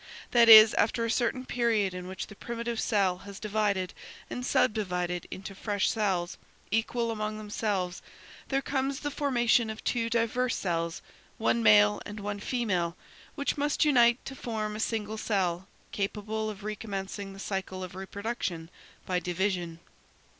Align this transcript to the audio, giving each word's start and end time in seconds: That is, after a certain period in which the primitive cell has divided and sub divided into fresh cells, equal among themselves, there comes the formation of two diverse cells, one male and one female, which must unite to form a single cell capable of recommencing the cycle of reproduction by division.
That 0.31 0.49
is, 0.49 0.73
after 0.73 1.05
a 1.05 1.11
certain 1.11 1.45
period 1.45 1.93
in 1.93 2.07
which 2.07 2.25
the 2.25 2.33
primitive 2.33 2.79
cell 2.79 3.19
has 3.19 3.39
divided 3.39 3.93
and 4.31 4.43
sub 4.43 4.73
divided 4.73 5.27
into 5.29 5.53
fresh 5.53 5.91
cells, 5.91 6.39
equal 6.71 7.11
among 7.11 7.37
themselves, 7.37 8.01
there 8.47 8.63
comes 8.63 9.01
the 9.01 9.11
formation 9.11 9.69
of 9.69 9.83
two 9.83 10.09
diverse 10.09 10.55
cells, 10.55 11.03
one 11.37 11.61
male 11.61 12.01
and 12.03 12.19
one 12.19 12.39
female, 12.39 12.97
which 13.35 13.57
must 13.59 13.85
unite 13.85 14.17
to 14.25 14.33
form 14.35 14.75
a 14.75 14.79
single 14.79 15.19
cell 15.19 15.67
capable 15.91 16.49
of 16.49 16.63
recommencing 16.63 17.33
the 17.33 17.37
cycle 17.37 17.83
of 17.83 17.93
reproduction 17.93 18.71
by 19.05 19.19
division. 19.19 19.79